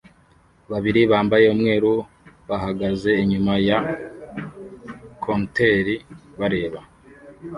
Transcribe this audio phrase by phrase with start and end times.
[0.71, 1.91] babiri bambaye umweru
[2.49, 3.79] bahagaze inyuma ya
[5.23, 5.87] compteur
[6.39, 6.79] bareba